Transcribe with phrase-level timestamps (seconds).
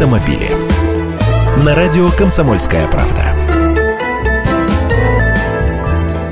[0.00, 0.48] автомобили.
[1.62, 3.34] На радио «Комсомольская правда».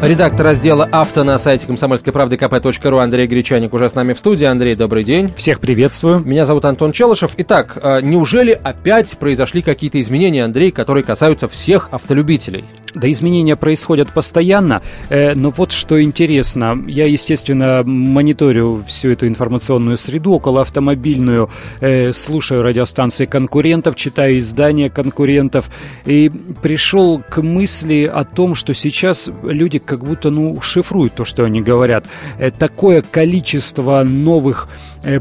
[0.00, 4.46] Редактор раздела «Авто» на сайте комсомольской правды kp.ру Андрей Гречаник уже с нами в студии.
[4.46, 5.30] Андрей, добрый день.
[5.36, 6.20] Всех приветствую.
[6.20, 7.32] Меня зовут Антон Челышев.
[7.36, 12.64] Итак, а, неужели опять произошли какие-то изменения, Андрей, которые касаются всех автолюбителей?
[12.98, 19.96] Да изменения происходят постоянно, э, но вот что интересно, я, естественно, мониторю всю эту информационную
[19.96, 21.48] среду, около автомобильную,
[21.80, 25.70] э, слушаю радиостанции конкурентов, читаю издания конкурентов,
[26.06, 26.28] и
[26.60, 31.60] пришел к мысли о том, что сейчас люди как будто, ну, шифруют то, что они
[31.60, 32.04] говорят.
[32.38, 34.68] Э, такое количество новых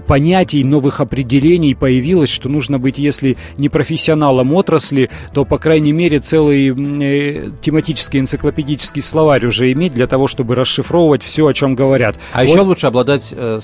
[0.06, 6.20] понятий, новых определений появилось, что нужно быть, если не профессионалом отрасли, то, по крайней мере,
[6.20, 12.16] целый э, тематический энциклопедический словарь уже иметь для того, чтобы расшифровывать все, о чем говорят.
[12.34, 12.50] А вот.
[12.50, 13.60] еще лучше обладать э,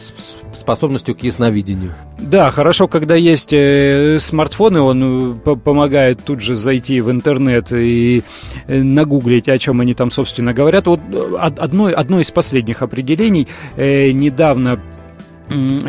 [0.54, 1.94] способностью к ясновидению.
[2.20, 8.24] Да, хорошо, когда есть э, смартфоны, он э, помогает тут же зайти в интернет и
[8.68, 10.88] э, нагуглить, о чем они там, собственно, говорят.
[10.88, 14.80] Вот э, одно, одно из последних определений э, недавно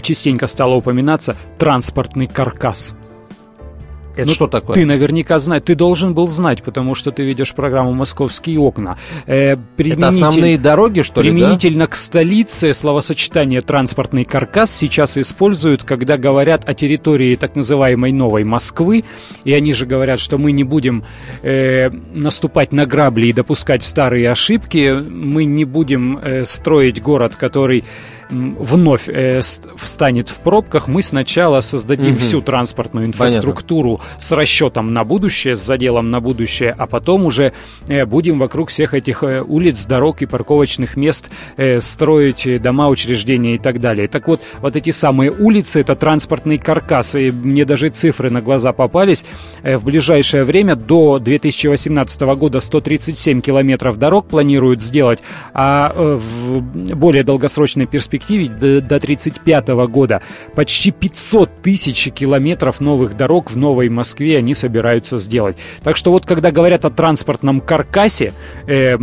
[0.03, 2.95] частенько стало упоминаться транспортный каркас.
[4.17, 4.75] Это ну, что такое?
[4.75, 8.97] Ты наверняка знаешь, ты должен был знать, потому что ты видишь программу «Московские окна».
[9.27, 11.91] Э, Это основные дороги, что ли, Применительно да?
[11.91, 19.05] к столице словосочетание «транспортный каркас» сейчас используют, когда говорят о территории так называемой «Новой Москвы»,
[19.45, 21.05] и они же говорят, что мы не будем
[21.43, 27.85] э, наступать на грабли и допускать старые ошибки, мы не будем э, строить город, который
[28.35, 29.41] вновь э,
[29.77, 32.21] встанет в пробках, мы сначала создадим угу.
[32.21, 34.21] всю транспортную инфраструктуру Понятно.
[34.21, 37.53] с расчетом на будущее, с заделом на будущее, а потом уже
[37.89, 43.55] э, будем вокруг всех этих э, улиц, дорог и парковочных мест э, строить дома, учреждения
[43.55, 44.09] и так далее.
[44.09, 48.73] Так вот, вот эти самые улицы, это транспортный каркас, и мне даже цифры на глаза
[48.73, 49.25] попались.
[49.63, 55.21] Э, в ближайшее время до 2018 года 137 километров дорог планируют сделать,
[55.53, 56.61] а э, в
[56.95, 60.23] более долгосрочной перспективе перспективе до, до 35 года
[60.55, 65.57] почти 500 тысяч километров новых дорог в Новой Москве они собираются сделать.
[65.83, 68.33] Так что вот когда говорят о транспортном каркасе,
[68.67, 68.97] э,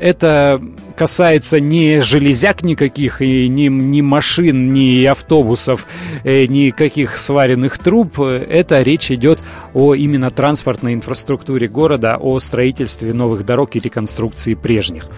[0.00, 0.60] это
[0.96, 5.86] касается не железяк никаких, и ни, ни машин, ни автобусов,
[6.24, 8.20] э, никаких сваренных труб.
[8.20, 9.42] Это речь идет
[9.74, 15.08] о именно транспортной инфраструктуре города, о строительстве новых дорог и реконструкции прежних.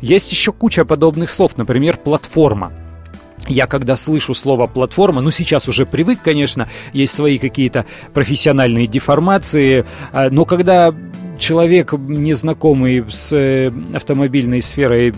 [0.00, 2.72] Есть еще куча подобных слов, например, платформа.
[3.48, 9.84] Я когда слышу слово платформа, ну сейчас уже привык, конечно, есть свои какие-то профессиональные деформации,
[10.12, 10.94] а, но когда
[11.38, 15.14] человек, незнакомый с э, автомобильной сферой,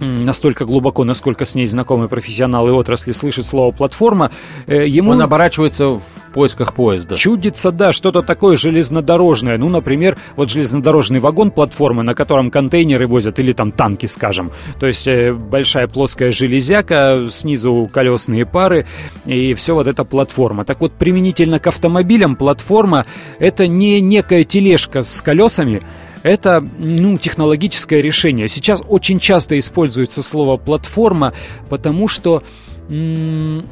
[0.00, 4.30] настолько глубоко, насколько с ней знакомы профессионалы отрасли, слышит слово «платформа»,
[4.66, 5.10] э, ему...
[5.10, 7.16] Он оборачивается в поисках поезда.
[7.16, 9.58] Чудится, да, что-то такое железнодорожное.
[9.58, 14.52] Ну, например, вот железнодорожный вагон платформы, на котором контейнеры возят, или там танки, скажем.
[14.78, 18.86] То есть э, большая плоская железяка, снизу колесные пары,
[19.26, 20.64] и все вот это платформа.
[20.64, 23.06] Так вот, применительно к автомобилям, платформа—
[23.38, 25.82] это не некая тележка с колесами,
[26.22, 28.48] это ну, технологическое решение.
[28.48, 31.32] Сейчас очень часто используется слово платформа,
[31.68, 32.42] потому что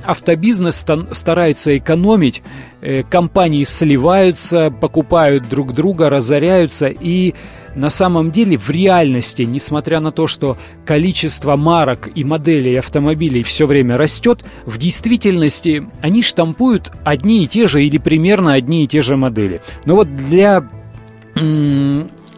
[0.04, 2.42] автобизнес старается экономить,
[2.80, 7.34] э, компании сливаются, покупают друг друга, разоряются и
[7.74, 13.66] на самом деле в реальности, несмотря на то, что количество марок и моделей автомобилей все
[13.66, 19.02] время растет, в действительности они штампуют одни и те же или примерно одни и те
[19.02, 19.60] же модели.
[19.84, 20.68] Но вот для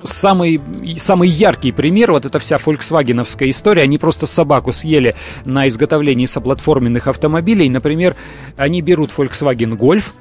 [0.05, 0.61] самый,
[0.99, 7.07] самый яркий пример, вот эта вся фольксвагеновская история, они просто собаку съели на изготовлении соплатформенных
[7.07, 7.69] автомобилей.
[7.69, 8.17] Например,
[8.57, 10.13] они берут Volkswagen Golf,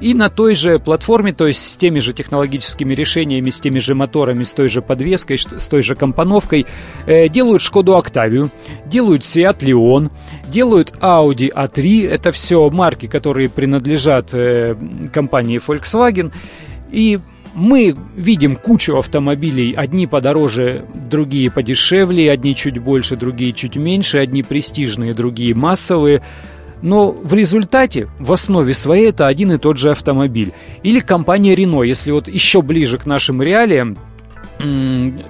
[0.00, 3.94] и на той же платформе, то есть с теми же технологическими решениями, с теми же
[3.94, 6.66] моторами, с той же подвеской, с той же компоновкой,
[7.06, 8.50] э, делают Шкоду Октавию,
[8.86, 10.10] делают Seat Leon,
[10.46, 12.08] делают Audi A3.
[12.08, 14.76] Это все марки, которые принадлежат э,
[15.12, 16.32] компании Volkswagen.
[16.90, 17.18] И
[17.54, 24.42] мы видим кучу автомобилей, одни подороже, другие подешевле, одни чуть больше, другие чуть меньше, одни
[24.42, 26.22] престижные, другие массовые.
[26.80, 30.52] Но в результате, в основе своей, это один и тот же автомобиль.
[30.82, 33.96] Или компания Renault, если вот еще ближе к нашим реалиям,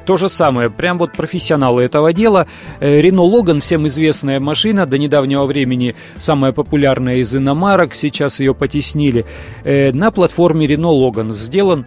[0.06, 2.46] то же самое, прям вот профессионалы этого дела.
[2.80, 9.26] Renault Logan, всем известная машина, до недавнего времени самая популярная из иномарок, сейчас ее потеснили.
[9.64, 11.84] Э, на платформе Renault Logan сделан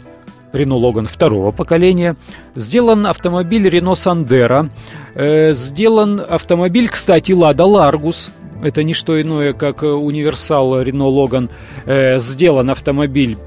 [0.53, 2.15] Renault Logan второго поколения,
[2.55, 4.69] сделан автомобиль Renault Sandero,
[5.15, 8.29] э, сделан автомобиль, кстати, Lada Largus,
[8.63, 11.49] это не что иное, как универсал Renault Logan,
[11.85, 13.37] э, сделан автомобиль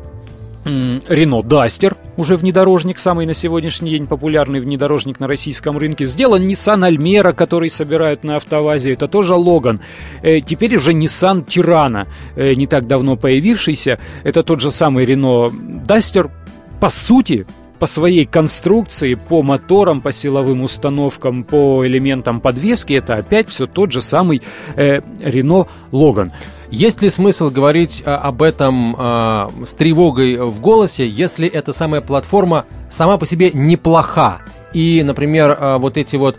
[0.64, 6.06] Рено Дастер, уже внедорожник, самый на сегодняшний день популярный внедорожник на российском рынке.
[6.06, 9.80] Сделан Nissan Альмера, который собирают на автовазе, это тоже Логан.
[10.22, 13.98] Э, теперь уже Nissan Тирана, э, не так давно появившийся.
[14.22, 16.30] Это тот же самый Рено Дастер.
[16.80, 17.46] По сути,
[17.78, 23.92] по своей конструкции, по моторам, по силовым установкам, по элементам подвески, это опять все тот
[23.92, 24.42] же самый
[24.76, 26.32] э, Renault Logan.
[26.70, 32.00] Есть ли смысл говорить а, об этом а, с тревогой в голосе, если эта самая
[32.00, 34.40] платформа сама по себе неплоха?
[34.72, 36.36] И, например, а, вот эти вот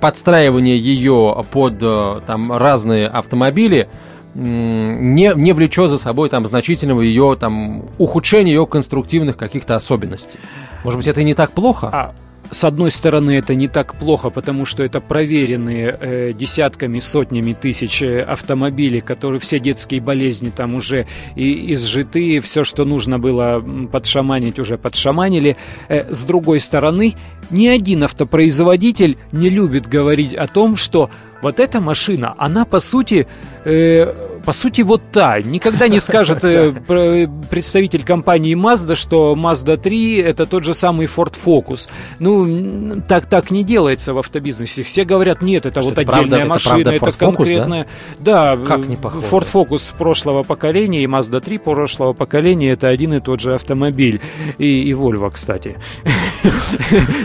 [0.00, 3.88] подстраивания ее под а, там разные автомобили
[4.34, 10.38] не, не влечет за собой там значительного ее там ухудшения ее конструктивных каких-то особенностей.
[10.84, 11.90] Может быть, это и не так плохо?
[11.92, 12.14] А,
[12.50, 18.02] с одной стороны, это не так плохо, потому что это проверенные э, десятками, сотнями тысяч
[18.02, 21.06] э, автомобилей, которые все детские болезни там уже
[21.36, 25.56] и изжиты, все, что нужно было подшаманить, уже подшаманили.
[25.88, 27.14] Э, с другой стороны,
[27.50, 31.08] ни один автопроизводитель не любит говорить о том, что
[31.42, 33.26] вот эта машина, она по сути,
[33.64, 34.14] э,
[34.44, 35.40] по сути вот та.
[35.40, 41.34] Никогда не скажет э, представитель компании Mazda, что Mazda 3 это тот же самый Ford
[41.44, 41.88] Focus.
[42.18, 44.82] Ну, так, так не делается в автобизнесе.
[44.82, 47.86] Все говорят, нет, это что вот это отдельная правда, машина, это, это конкретная.
[48.18, 48.56] Да?
[48.56, 49.26] да, как не похоже.
[49.26, 54.20] Ford Focus прошлого поколения и Mazda 3 прошлого поколения это один и тот же автомобиль.
[54.58, 55.76] И, и Volvo, кстати.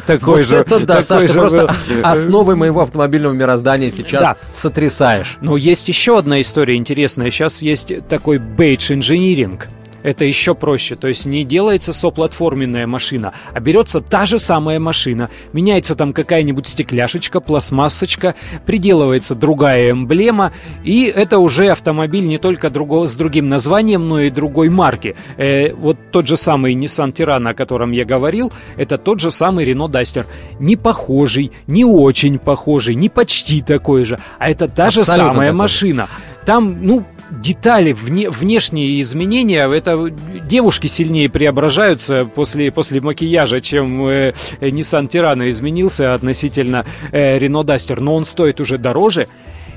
[0.07, 0.57] Такой же.
[0.57, 1.73] Это да, Саша, просто
[2.03, 5.37] основой моего автомобильного мироздания сейчас сотрясаешь.
[5.41, 7.31] Но есть еще одна история интересная.
[7.31, 9.67] Сейчас есть такой бейдж инжиниринг
[10.05, 10.95] это еще проще.
[10.95, 16.67] То есть не делается соплатформенная машина, а берется та же самая машина, меняется там какая-нибудь
[16.67, 18.35] стекляшечка, пластмассочка,
[18.67, 20.51] приделывается другая эмблема,
[20.83, 25.15] и это уже автомобиль не только друго, с другим названием, но и другой марки.
[25.37, 29.65] Э, вот тот же самый Nissan Tiran, о котором я говорил, это тот же самый
[29.65, 30.25] Renault Duster.
[30.59, 35.51] Не похожий, не очень похожий, не почти такой же, а это та Абсолютно же самая
[35.51, 36.07] машина.
[36.45, 44.33] Там, ну, детали, вне, внешние изменения, это девушки сильнее преображаются после, после макияжа, чем э,
[44.61, 49.27] Nissan Tirana изменился относительно э, Renault Duster, но он стоит уже дороже,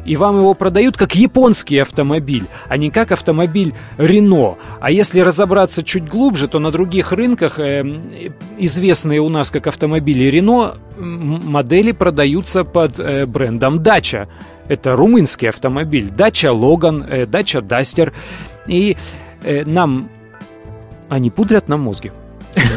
[0.05, 4.57] и вам его продают как японский автомобиль, а не как автомобиль Рено.
[4.81, 7.85] А если разобраться чуть глубже, то на других рынках, э,
[8.59, 14.29] известные у нас как автомобили Рено, модели продаются под э, брендом Дача.
[14.69, 16.11] Это румынский автомобиль.
[16.11, 18.13] Дача Логан, э, Дача Дастер.
[18.67, 18.97] И
[19.43, 20.11] э, нам
[21.09, 22.13] они пудрят нам мозги.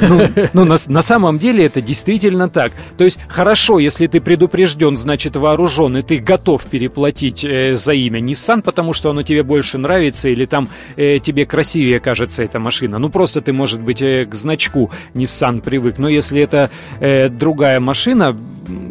[0.02, 0.22] Ну,
[0.54, 2.72] ну на, на самом деле это действительно так.
[2.98, 8.20] То есть хорошо, если ты предупрежден, значит вооружен, и ты готов переплатить э, за имя
[8.20, 13.00] Nissan, потому что оно тебе больше нравится, или там э, тебе красивее кажется эта машина.
[13.00, 15.98] Ну просто ты, может быть, э, к значку Nissan привык.
[15.98, 18.38] Но если это э, другая машина,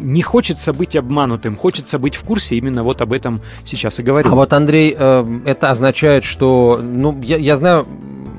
[0.01, 4.29] не хочется быть обманутым, хочется быть в курсе, именно вот об этом сейчас и говорю.
[4.31, 7.85] А вот, Андрей, э, это означает, что, ну, я, я знаю,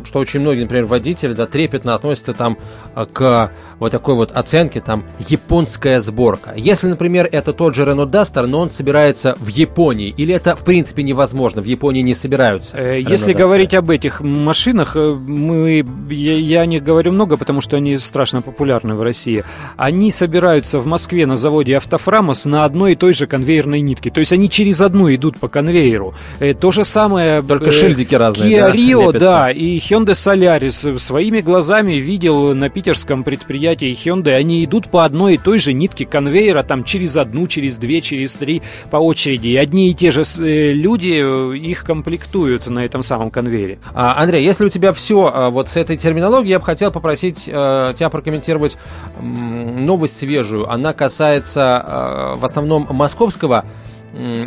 [0.04, 2.58] что очень многие, например, водители, да, трепетно относятся там
[2.94, 3.50] э, к
[3.82, 6.54] вот такой вот оценке, там, японская сборка.
[6.56, 10.64] Если, например, это тот же Renault Duster, но он собирается в Японии, или это, в
[10.64, 12.76] принципе, невозможно, в Японии не собираются?
[12.76, 17.60] Э, если говорить об этих машинах, э, мы, я, я о них говорю много, потому
[17.60, 19.44] что они страшно популярны в России.
[19.76, 24.10] Они собираются в Москве на заводе Автофрамос на одной и той же конвейерной нитке.
[24.10, 26.14] То есть они через одну идут по конвейеру.
[26.38, 27.42] Э, то же самое...
[27.42, 29.18] Только э, шильдики разные, Kia да, Rio, лепятся.
[29.18, 35.04] да, и Hyundai Solaris своими глазами видел на питерском предприятии предприятия Hyundai, они идут по
[35.04, 39.48] одной и той же нитке конвейера, там через одну, через две, через три по очереди.
[39.48, 43.78] И одни и те же э, люди э, их комплектуют на этом самом конвейере.
[43.94, 47.48] А, Андрей, если у тебя все а, вот с этой терминологией, я бы хотел попросить
[47.52, 48.76] а, тебя прокомментировать
[49.20, 50.70] новость свежую.
[50.70, 53.64] Она касается а, в основном московского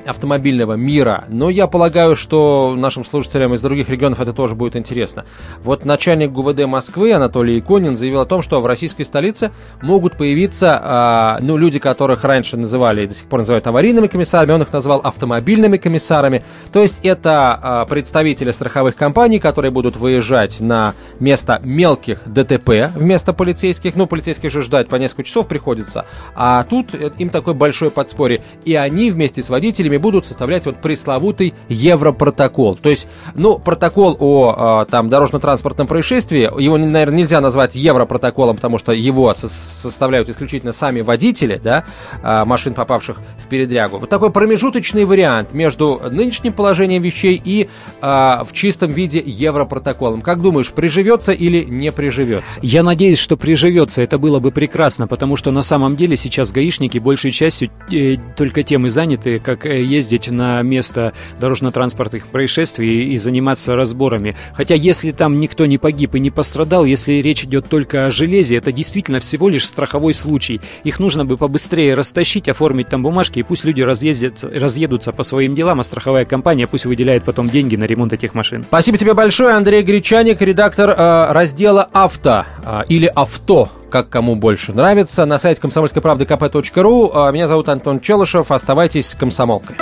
[0.05, 1.25] автомобильного мира.
[1.27, 5.25] Но я полагаю, что нашим слушателям из других регионов это тоже будет интересно.
[5.61, 11.39] Вот начальник ГУВД Москвы Анатолий Иконин заявил о том, что в российской столице могут появиться,
[11.41, 14.99] ну, люди, которых раньше называли и до сих пор называют аварийными комиссарами, он их назвал
[14.99, 16.43] автомобильными комиссарами.
[16.71, 23.33] То есть это а, представители страховых компаний, которые будут выезжать на место мелких ДТП вместо
[23.33, 23.95] полицейских.
[23.95, 26.05] Ну, полицейских же ждать по несколько часов приходится.
[26.35, 28.41] А тут им такой большой подспорье.
[28.63, 32.75] И они вместе с водителями будут составлять вот пресловутый Европротокол.
[32.75, 38.79] То есть, ну, протокол о э, там дорожно-транспортном происшествии, его, наверное, нельзя назвать Европротоколом, потому
[38.79, 41.85] что его со составляют исключительно сами водители, да,
[42.21, 43.99] э, машин, попавших в передрягу.
[43.99, 47.69] Вот такой промежуточный вариант между нынешним положением вещей и
[48.01, 48.07] э,
[48.43, 50.21] в чистом виде Европротоколом.
[50.21, 52.59] Как думаешь, приживется или не приживется?
[52.61, 54.01] Я надеюсь, что приживется.
[54.01, 58.63] Это было бы прекрасно, потому что на самом деле сейчас гаишники большей частью э, только
[58.63, 64.35] тем и заняты, как э, ездить на место дорожно-транспортных происшествий и заниматься разборами.
[64.53, 68.57] Хотя если там никто не погиб и не пострадал, если речь идет только о железе,
[68.57, 70.59] это действительно всего лишь страховой случай.
[70.83, 75.55] Их нужно бы побыстрее растащить, оформить там бумажки, и пусть люди разъездят, разъедутся по своим
[75.55, 78.63] делам, а страховая компания пусть выделяет потом деньги на ремонт этих машин.
[78.63, 84.73] Спасибо тебе большое, Андрей Гречаник, редактор э, раздела «Авто» э, или «Авто», как кому больше
[84.73, 87.11] нравится, на сайте комсомольской правды kp.ру.
[87.15, 89.77] Э, меня зовут Антон Челышев, оставайтесь с комсомолкой.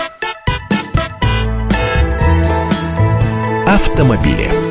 [3.66, 4.63] Автомобили.